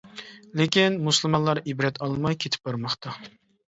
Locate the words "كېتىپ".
2.43-2.69